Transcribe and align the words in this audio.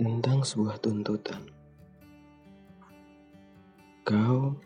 tentang 0.00 0.40
sebuah 0.40 0.80
tuntutan. 0.80 1.44
Kau 4.00 4.56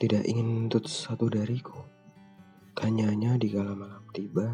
tidak 0.00 0.24
ingin 0.24 0.48
menuntut 0.48 0.88
sesuatu 0.88 1.28
dariku. 1.28 1.76
Tanyanya 2.72 3.36
di 3.36 3.52
kala 3.52 3.76
malam 3.76 4.00
tiba, 4.16 4.48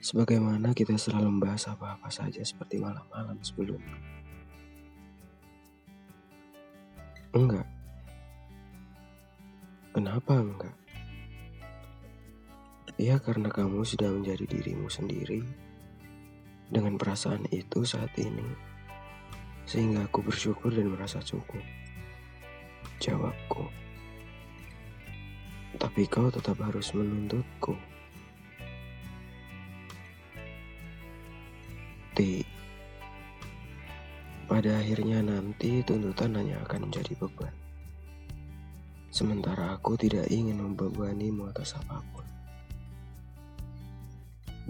sebagaimana 0.00 0.72
kita 0.72 0.96
selalu 0.96 1.36
membahas 1.36 1.68
apa-apa 1.76 2.08
saja 2.08 2.40
seperti 2.40 2.80
malam-malam 2.80 3.36
sebelumnya. 3.44 4.00
Enggak. 7.36 7.68
Kenapa 9.92 10.40
enggak? 10.40 10.76
Ya 12.96 13.20
karena 13.20 13.52
kamu 13.52 13.84
sudah 13.84 14.08
menjadi 14.08 14.48
dirimu 14.48 14.88
sendiri 14.88 15.44
dengan 16.70 16.94
perasaan 16.94 17.50
itu 17.50 17.82
saat 17.82 18.14
ini, 18.14 18.46
sehingga 19.66 20.06
aku 20.06 20.22
bersyukur 20.22 20.70
dan 20.70 20.94
merasa 20.94 21.18
cukup. 21.18 21.60
Jawabku. 23.02 23.66
Tapi 25.76 26.06
kau 26.06 26.30
tetap 26.30 26.62
harus 26.62 26.94
menuntutku. 26.94 27.74
Ti. 32.14 32.46
Pada 34.50 34.82
akhirnya 34.82 35.22
nanti 35.22 35.82
tuntutan 35.86 36.34
hanya 36.34 36.58
akan 36.66 36.90
menjadi 36.90 37.14
beban. 37.18 37.54
Sementara 39.10 39.74
aku 39.74 39.98
tidak 39.98 40.30
ingin 40.30 40.58
membebanimu 40.58 41.50
atas 41.50 41.74
apa 41.78 41.98
pun. 42.14 42.39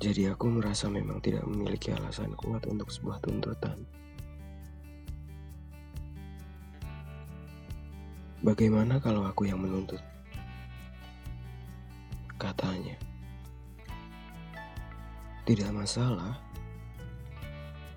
Jadi 0.01 0.33
aku 0.33 0.49
merasa 0.49 0.89
memang 0.89 1.21
tidak 1.21 1.45
memiliki 1.45 1.93
alasan 1.93 2.33
kuat 2.33 2.65
untuk 2.65 2.89
sebuah 2.89 3.21
tuntutan. 3.21 3.85
Bagaimana 8.41 8.97
kalau 8.97 9.29
aku 9.29 9.45
yang 9.45 9.61
menuntut? 9.61 10.01
Katanya. 12.41 12.97
Tidak 15.45 15.69
masalah. 15.69 16.41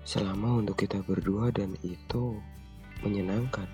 Selama 0.04 0.60
untuk 0.60 0.84
kita 0.84 1.00
berdua 1.00 1.48
dan 1.56 1.72
itu 1.80 2.36
menyenangkan. 3.00 3.64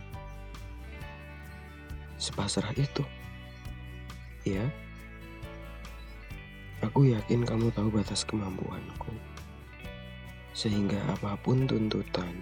Sepasrah 2.14 2.70
itu. 2.78 3.02
Ya. 4.46 4.70
Aku 6.80 7.04
yakin 7.04 7.44
kamu 7.44 7.68
tahu 7.76 7.92
batas 7.92 8.24
kemampuanku. 8.24 9.12
Sehingga 10.56 10.96
apa 11.12 11.36
pun 11.36 11.68
tuntutan 11.68 12.32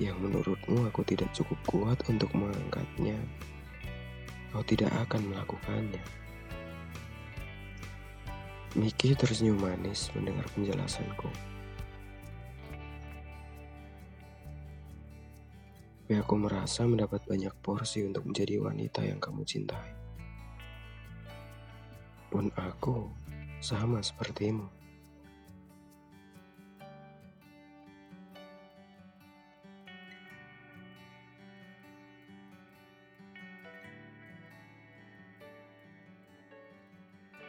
yang 0.00 0.16
menurutmu 0.16 0.88
aku 0.88 1.04
tidak 1.04 1.28
cukup 1.36 1.60
kuat 1.68 1.98
untuk 2.08 2.32
mengangkatnya, 2.32 3.20
kau 4.48 4.64
tidak 4.64 4.88
akan 5.04 5.28
melakukannya. 5.28 6.00
Miki 8.76 9.12
tersenyum 9.12 9.60
manis 9.60 10.08
mendengar 10.16 10.48
penjelasanku. 10.56 11.28
Tapi 16.06 16.22
aku 16.22 16.34
merasa 16.38 16.86
mendapat 16.88 17.18
banyak 17.28 17.50
porsi 17.60 18.06
untuk 18.06 18.24
menjadi 18.24 18.56
wanita 18.62 19.04
yang 19.04 19.20
kamu 19.20 19.42
cintai. 19.42 19.90
Pun 22.30 22.46
aku 22.54 23.10
sama 23.60 24.02
sepertimu. 24.02 24.68